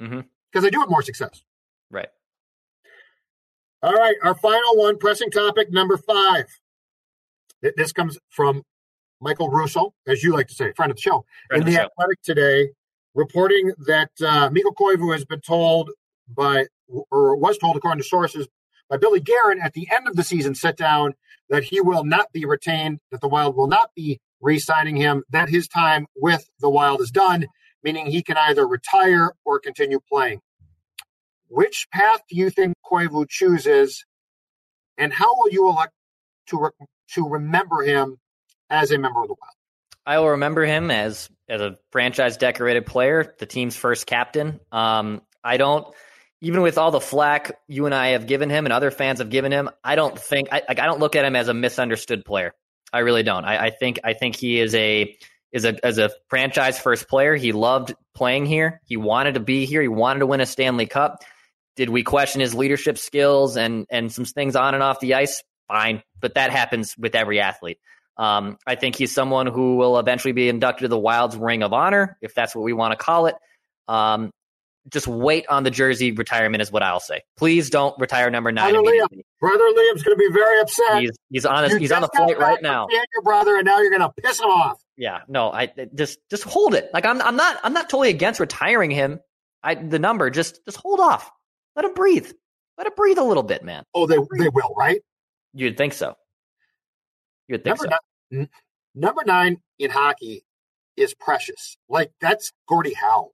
[0.00, 0.20] Mm-hmm
[0.54, 1.42] because they do have more success.
[1.90, 2.08] Right.
[3.82, 4.14] All right.
[4.22, 6.46] Our final one, pressing topic number five.
[7.76, 8.62] This comes from
[9.24, 11.86] Michael Russo, as you like to say, friend of the show, friend in the, show.
[11.86, 12.68] Athletic today,
[13.14, 15.90] reporting that uh, Mikko Koivu has been told
[16.28, 16.66] by,
[17.10, 18.46] or was told according to sources,
[18.90, 21.14] by Billy Guerin at the end of the season sit down
[21.48, 25.24] that he will not be retained, that the Wild will not be re signing him,
[25.30, 27.46] that his time with the Wild is done,
[27.82, 30.40] meaning he can either retire or continue playing.
[31.48, 34.04] Which path do you think Koivu chooses,
[34.98, 35.94] and how will you elect
[36.48, 38.18] to re- to remember him
[38.82, 39.54] as a member of the Wild?
[40.06, 44.60] I will remember him as as a franchise decorated player, the team's first captain.
[44.72, 45.86] Um, I don't,
[46.40, 49.30] even with all the flack you and I have given him and other fans have
[49.30, 52.52] given him, I don't think I, I don't look at him as a misunderstood player.
[52.92, 53.44] I really don't.
[53.44, 55.16] I, I think I think he is a
[55.52, 57.34] is a as a franchise first player.
[57.34, 58.80] He loved playing here.
[58.84, 59.80] He wanted to be here.
[59.82, 61.24] He wanted to win a Stanley Cup.
[61.76, 65.42] Did we question his leadership skills and and some things on and off the ice?
[65.68, 67.78] Fine, but that happens with every athlete.
[68.16, 71.72] Um, I think he's someone who will eventually be inducted to the Wild's Ring of
[71.72, 73.34] Honor, if that's what we want to call it.
[73.88, 74.30] Um,
[74.90, 77.22] just wait on the jersey retirement is what I'll say.
[77.38, 78.72] Please don't retire number nine.
[78.72, 81.00] Brother Liam, brother Liam's going to be very upset.
[81.00, 81.64] He's, he's on.
[81.64, 82.86] A, he's on the flight right now.
[82.90, 84.78] Your brother, and now you're going to piss him off.
[84.96, 86.90] Yeah, no, I just just hold it.
[86.92, 89.20] Like I'm, I'm not, I'm not totally against retiring him.
[89.62, 91.30] I the number just just hold off.
[91.74, 92.30] Let him breathe.
[92.76, 93.84] Let him breathe a little bit, man.
[93.94, 95.00] Oh, they they will, right?
[95.54, 96.14] You'd think so.
[97.48, 97.98] You'd think number so.
[98.30, 98.48] Nine,
[98.94, 100.44] number nine in hockey
[100.96, 101.76] is precious.
[101.88, 103.30] Like that's Gordie Howe.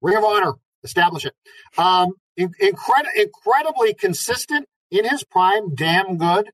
[0.00, 1.34] Ring of Honor, establish it.
[1.78, 6.50] Um, incred- incredibly consistent in his prime, damn good.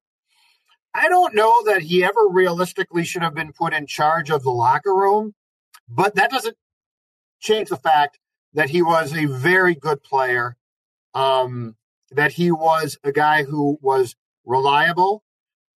[0.95, 4.51] I don't know that he ever realistically should have been put in charge of the
[4.51, 5.35] locker room,
[5.89, 6.57] but that doesn't
[7.41, 8.19] change the fact
[8.55, 10.57] that he was a very good player,
[11.15, 11.77] um,
[12.11, 15.23] that he was a guy who was reliable.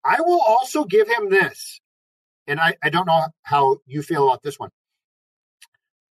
[0.03, 1.79] I will also give him this,
[2.47, 4.69] and I, I don't know how you feel about this one.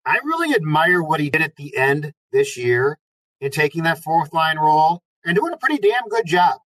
[0.05, 2.99] I really admire what he did at the end this year
[3.41, 6.61] in taking that fourth line role and doing a pretty damn good job.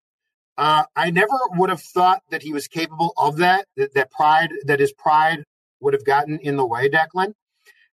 [0.57, 4.49] Uh, I never would have thought that he was capable of that, that, that pride,
[4.65, 5.45] that his pride
[5.80, 7.34] would have gotten in the way, Declan.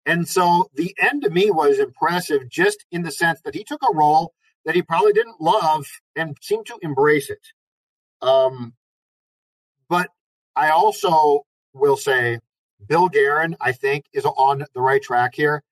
[0.07, 3.83] And so the end to me was impressive just in the sense that he took
[3.83, 4.33] a role
[4.64, 7.45] that he probably didn't love and seemed to embrace it.
[8.20, 8.75] Um,
[9.93, 10.09] but
[10.57, 11.43] I also
[11.74, 12.38] will say
[12.88, 15.62] Bill Guerin, I think, is on the right track here.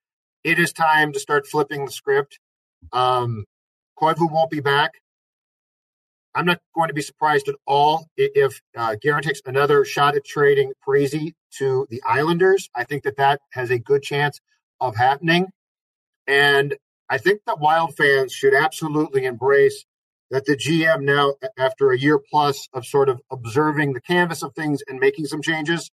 [0.44, 2.38] It is time to start flipping the script.
[2.92, 3.46] Um,
[3.98, 4.90] Koivu won't be back.
[6.34, 10.24] I'm not going to be surprised at all if uh, Guerin takes another shot at
[10.26, 12.68] trading Parise to the Islanders.
[12.76, 14.38] I think that that has a good chance
[14.82, 15.46] of happening.
[16.26, 16.76] And
[17.08, 19.86] I think that Wild fans should absolutely embrace
[20.30, 24.54] that the GM now, after a year plus of sort of observing the canvas of
[24.54, 25.90] things and making some changes,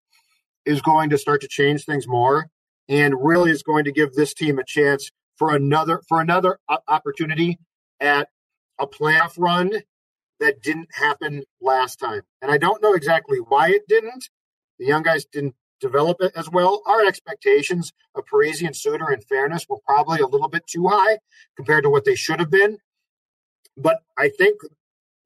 [0.66, 2.48] is going to start to change things more
[2.88, 6.58] and really is going to give this team a chance for another for another
[6.88, 7.58] opportunity
[8.00, 8.28] at
[8.78, 9.70] a playoff run
[10.40, 12.22] that didn't happen last time.
[12.42, 14.28] And I don't know exactly why it didn't.
[14.78, 16.82] The young guys didn't develop it as well.
[16.86, 21.18] Our expectations of Parise and Suter, in fairness, were probably a little bit too high
[21.56, 22.78] compared to what they should have been.
[23.76, 24.60] But I think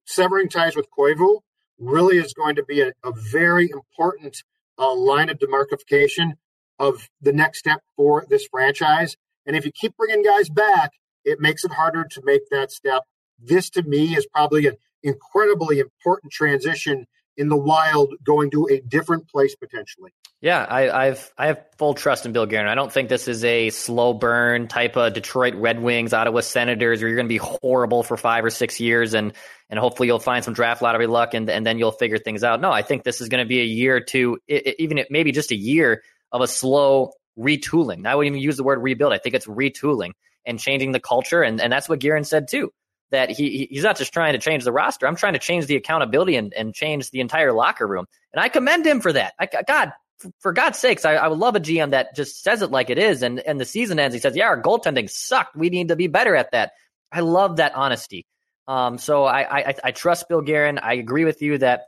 [0.06, 1.40] severing ties with Koivu
[1.78, 4.42] really is going to be a, a very important
[4.78, 6.34] uh, line of demarcation
[6.78, 9.16] of the next step for this franchise.
[9.46, 10.92] And if you keep bringing guys back,
[11.24, 13.04] it makes it harder to make that step.
[13.38, 17.06] This to me is probably an incredibly important transition
[17.38, 20.12] in the wild going to a different place potentially.
[20.40, 22.68] Yeah, I, have I have full trust in Bill Guerin.
[22.68, 27.00] I don't think this is a slow burn type of Detroit Red Wings, Ottawa Senators,
[27.00, 29.32] where you're going to be horrible for five or six years, and
[29.68, 32.60] and hopefully you'll find some draft lottery luck, and and then you'll figure things out.
[32.60, 35.50] No, I think this is going to be a year or two, even maybe just
[35.50, 38.06] a year of a slow retooling.
[38.06, 39.12] I wouldn't even use the word rebuild.
[39.12, 40.12] I think it's retooling
[40.46, 42.72] and changing the culture, and and that's what Guerin said too
[43.10, 45.06] that he he's not just trying to change the roster.
[45.06, 48.06] I'm trying to change the accountability and, and change the entire locker room.
[48.32, 49.34] And I commend him for that.
[49.38, 49.92] I, God,
[50.40, 52.98] for God's sakes, I, I would love a GM that just says it like it
[52.98, 53.22] is.
[53.22, 54.14] And, and the season ends.
[54.14, 55.56] He says, yeah, our goaltending sucked.
[55.56, 56.72] We need to be better at that.
[57.10, 58.26] I love that honesty.
[58.66, 60.78] Um, so I, I, I trust Bill Guerin.
[60.78, 61.84] I agree with you that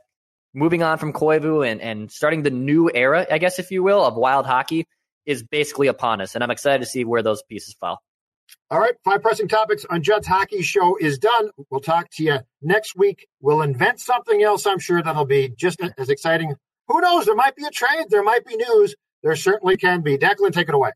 [0.53, 4.03] moving on from Koivu and, and starting the new era, I guess, if you will,
[4.03, 4.87] of wild hockey
[5.25, 6.33] is basically upon us.
[6.33, 8.01] And I'm excited to see where those pieces fall.
[8.69, 11.49] All right, five pressing topics on Judd's Hockey Show is done.
[11.69, 13.27] We'll talk to you next week.
[13.41, 14.65] We'll invent something else.
[14.65, 16.55] I'm sure that'll be just as exciting.
[16.87, 17.25] Who knows?
[17.25, 18.05] There might be a trade.
[18.09, 18.95] There might be news.
[19.23, 20.17] There certainly can be.
[20.17, 20.91] Declan, take it away.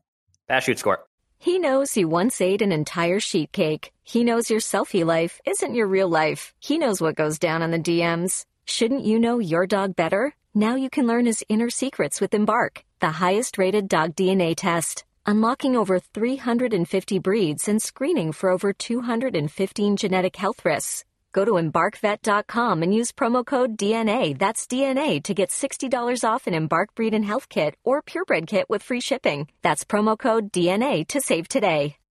[0.48, 1.04] Pass, shoot, score.
[1.38, 3.92] He knows you once ate an entire sheet cake.
[4.02, 6.54] He knows your selfie life isn't your real life.
[6.58, 8.44] He knows what goes down on the DMs.
[8.64, 10.34] Shouldn't you know your dog better?
[10.54, 15.04] Now you can learn his inner secrets with Embark, the highest rated dog DNA test
[15.26, 21.04] unlocking over 350 breeds and screening for over 215 genetic health risks.
[21.32, 26.54] Go to embarkvet.com and use promo code DNA, that's DNA, to get $60 off an
[26.54, 29.48] Embark Breed and Health Kit or Purebred Kit with free shipping.
[29.60, 31.96] That's promo code DNA to save today.